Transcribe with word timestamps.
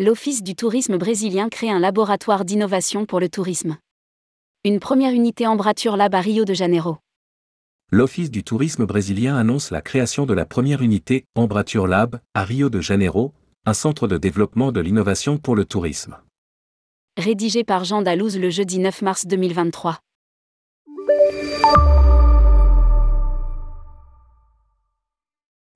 l'Office 0.00 0.42
du 0.42 0.54
tourisme 0.54 0.96
brésilien 0.96 1.50
crée 1.50 1.68
un 1.68 1.78
laboratoire 1.78 2.46
d'innovation 2.46 3.04
pour 3.04 3.20
le 3.20 3.28
tourisme. 3.28 3.76
Une 4.64 4.80
première 4.80 5.12
unité 5.12 5.46
Embrature 5.46 5.98
Lab 5.98 6.14
à 6.14 6.22
Rio 6.22 6.46
de 6.46 6.54
Janeiro. 6.54 6.96
L'Office 7.92 8.30
du 8.30 8.42
tourisme 8.42 8.86
brésilien 8.86 9.36
annonce 9.36 9.70
la 9.70 9.82
création 9.82 10.24
de 10.24 10.32
la 10.32 10.46
première 10.46 10.80
unité 10.80 11.26
Embrature 11.34 11.86
Lab 11.86 12.18
à 12.32 12.44
Rio 12.44 12.70
de 12.70 12.80
Janeiro, 12.80 13.34
un 13.66 13.74
centre 13.74 14.08
de 14.08 14.16
développement 14.16 14.72
de 14.72 14.80
l'innovation 14.80 15.36
pour 15.36 15.54
le 15.54 15.66
tourisme. 15.66 16.16
Rédigé 17.18 17.62
par 17.62 17.84
Jean 17.84 18.00
Dalouse 18.00 18.38
le 18.38 18.48
jeudi 18.48 18.78
9 18.78 19.02
mars 19.02 19.26
2023. 19.26 19.98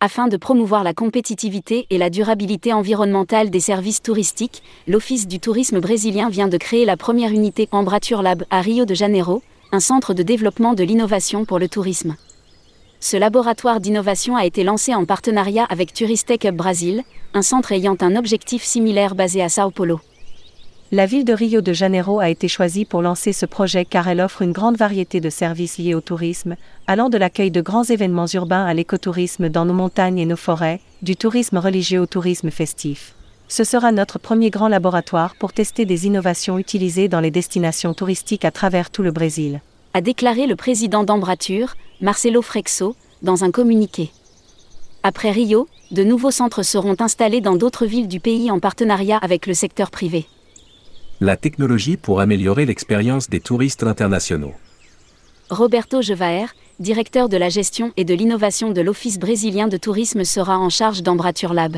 Afin 0.00 0.28
de 0.28 0.36
promouvoir 0.36 0.84
la 0.84 0.94
compétitivité 0.94 1.88
et 1.90 1.98
la 1.98 2.08
durabilité 2.08 2.72
environnementale 2.72 3.50
des 3.50 3.58
services 3.58 4.00
touristiques, 4.00 4.62
l'Office 4.86 5.26
du 5.26 5.40
tourisme 5.40 5.80
brésilien 5.80 6.28
vient 6.28 6.46
de 6.46 6.56
créer 6.56 6.84
la 6.84 6.96
première 6.96 7.32
unité 7.32 7.68
Embrature 7.72 8.22
Lab 8.22 8.44
à 8.48 8.60
Rio 8.60 8.84
de 8.84 8.94
Janeiro, 8.94 9.42
un 9.72 9.80
centre 9.80 10.14
de 10.14 10.22
développement 10.22 10.74
de 10.74 10.84
l'innovation 10.84 11.44
pour 11.44 11.58
le 11.58 11.68
tourisme. 11.68 12.14
Ce 13.00 13.16
laboratoire 13.16 13.80
d'innovation 13.80 14.36
a 14.36 14.46
été 14.46 14.62
lancé 14.62 14.94
en 14.94 15.04
partenariat 15.04 15.64
avec 15.68 15.92
Turistec 15.92 16.44
Up 16.44 16.54
Brasil, 16.54 17.02
un 17.34 17.42
centre 17.42 17.72
ayant 17.72 17.96
un 18.00 18.14
objectif 18.14 18.62
similaire 18.62 19.16
basé 19.16 19.42
à 19.42 19.48
Sao 19.48 19.72
Paulo. 19.72 19.98
La 20.90 21.04
ville 21.04 21.26
de 21.26 21.34
Rio 21.34 21.60
de 21.60 21.74
Janeiro 21.74 22.18
a 22.18 22.30
été 22.30 22.48
choisie 22.48 22.86
pour 22.86 23.02
lancer 23.02 23.34
ce 23.34 23.44
projet 23.44 23.84
car 23.84 24.08
elle 24.08 24.22
offre 24.22 24.40
une 24.40 24.52
grande 24.52 24.78
variété 24.78 25.20
de 25.20 25.28
services 25.28 25.76
liés 25.76 25.94
au 25.94 26.00
tourisme, 26.00 26.56
allant 26.86 27.10
de 27.10 27.18
l'accueil 27.18 27.50
de 27.50 27.60
grands 27.60 27.84
événements 27.84 28.24
urbains 28.32 28.64
à 28.64 28.72
l'écotourisme 28.72 29.50
dans 29.50 29.66
nos 29.66 29.74
montagnes 29.74 30.18
et 30.18 30.24
nos 30.24 30.34
forêts, 30.34 30.80
du 31.02 31.14
tourisme 31.14 31.58
religieux 31.58 32.00
au 32.00 32.06
tourisme 32.06 32.50
festif. 32.50 33.14
Ce 33.48 33.64
sera 33.64 33.92
notre 33.92 34.18
premier 34.18 34.48
grand 34.48 34.68
laboratoire 34.68 35.34
pour 35.36 35.52
tester 35.52 35.84
des 35.84 36.06
innovations 36.06 36.58
utilisées 36.58 37.08
dans 37.08 37.20
les 37.20 37.30
destinations 37.30 37.92
touristiques 37.92 38.46
à 38.46 38.50
travers 38.50 38.88
tout 38.88 39.02
le 39.02 39.12
Brésil. 39.12 39.60
A 39.92 40.00
déclaré 40.00 40.46
le 40.46 40.56
président 40.56 41.04
d'Embrature, 41.04 41.74
Marcelo 42.00 42.40
Frexo, 42.40 42.96
dans 43.20 43.44
un 43.44 43.50
communiqué. 43.50 44.10
Après 45.02 45.32
Rio, 45.32 45.68
de 45.90 46.02
nouveaux 46.02 46.30
centres 46.30 46.62
seront 46.62 46.96
installés 46.98 47.42
dans 47.42 47.56
d'autres 47.56 47.84
villes 47.84 48.08
du 48.08 48.20
pays 48.20 48.50
en 48.50 48.58
partenariat 48.58 49.18
avec 49.18 49.46
le 49.46 49.52
secteur 49.52 49.90
privé 49.90 50.26
la 51.20 51.36
technologie 51.36 51.96
pour 51.96 52.20
améliorer 52.20 52.64
l'expérience 52.64 53.28
des 53.28 53.40
touristes 53.40 53.82
internationaux. 53.82 54.54
Roberto 55.50 56.00
Jevaer, 56.00 56.46
directeur 56.78 57.28
de 57.28 57.36
la 57.36 57.48
gestion 57.48 57.92
et 57.96 58.04
de 58.04 58.14
l'innovation 58.14 58.70
de 58.70 58.80
l'Office 58.80 59.18
brésilien 59.18 59.66
de 59.66 59.76
tourisme, 59.76 60.22
sera 60.22 60.58
en 60.58 60.68
charge 60.68 61.02
d'Embrature 61.02 61.54
Lab. 61.54 61.76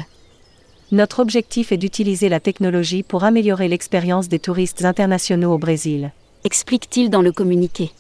Notre 0.93 1.21
objectif 1.21 1.73
est 1.73 1.79
d'utiliser 1.79 2.29
la 2.29 2.41
technologie 2.41 3.03
pour 3.03 3.25
améliorer 3.25 3.69
l'expérience 3.69 4.29
des 4.29 4.41
touristes 4.41 4.85
internationaux 4.85 5.55
au 5.55 5.59
Brésil. 5.59 6.13
Explique-t-il 6.45 7.09
dans 7.09 7.23
le 7.23 7.33
communiqué. 7.33 7.93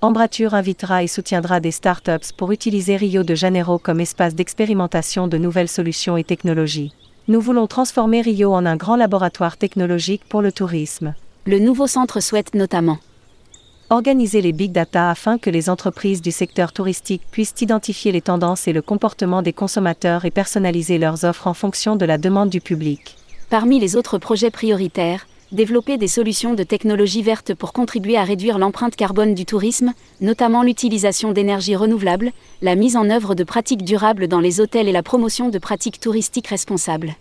Embrature 0.00 0.54
invitera 0.54 1.02
et 1.02 1.06
soutiendra 1.06 1.60
des 1.60 1.70
startups 1.70 2.32
pour 2.36 2.52
utiliser 2.52 2.96
Rio 2.96 3.24
de 3.24 3.34
Janeiro 3.34 3.78
comme 3.78 4.00
espace 4.00 4.34
d'expérimentation 4.34 5.26
de 5.28 5.36
nouvelles 5.36 5.68
solutions 5.68 6.16
et 6.16 6.24
technologies. 6.24 6.92
Nous 7.28 7.40
voulons 7.40 7.66
transformer 7.66 8.20
Rio 8.20 8.54
en 8.54 8.64
un 8.66 8.76
grand 8.76 8.94
laboratoire 8.94 9.56
technologique 9.56 10.22
pour 10.28 10.42
le 10.42 10.52
tourisme. 10.52 11.12
Le 11.44 11.58
nouveau 11.58 11.88
centre 11.88 12.20
souhaite 12.20 12.54
notamment 12.54 12.98
organiser 13.90 14.42
les 14.42 14.52
big 14.52 14.72
data 14.72 15.10
afin 15.10 15.38
que 15.38 15.48
les 15.50 15.70
entreprises 15.70 16.20
du 16.20 16.32
secteur 16.32 16.72
touristique 16.72 17.22
puissent 17.30 17.54
identifier 17.60 18.10
les 18.10 18.20
tendances 18.20 18.66
et 18.66 18.72
le 18.72 18.82
comportement 18.82 19.42
des 19.42 19.52
consommateurs 19.52 20.24
et 20.24 20.32
personnaliser 20.32 20.98
leurs 20.98 21.24
offres 21.24 21.46
en 21.46 21.54
fonction 21.54 21.94
de 21.94 22.04
la 22.04 22.18
demande 22.18 22.50
du 22.50 22.60
public. 22.60 23.16
Parmi 23.48 23.78
les 23.78 23.94
autres 23.94 24.18
projets 24.18 24.50
prioritaires, 24.50 25.28
développer 25.52 25.98
des 25.98 26.08
solutions 26.08 26.54
de 26.54 26.62
technologie 26.62 27.22
verte 27.22 27.54
pour 27.54 27.72
contribuer 27.72 28.16
à 28.16 28.24
réduire 28.24 28.58
l'empreinte 28.58 28.96
carbone 28.96 29.34
du 29.34 29.46
tourisme, 29.46 29.92
notamment 30.20 30.62
l'utilisation 30.62 31.32
d'énergie 31.32 31.76
renouvelable, 31.76 32.32
la 32.62 32.74
mise 32.74 32.96
en 32.96 33.10
œuvre 33.10 33.34
de 33.34 33.44
pratiques 33.44 33.84
durables 33.84 34.28
dans 34.28 34.40
les 34.40 34.60
hôtels 34.60 34.88
et 34.88 34.92
la 34.92 35.02
promotion 35.02 35.48
de 35.48 35.58
pratiques 35.58 36.00
touristiques 36.00 36.48
responsables. 36.48 37.16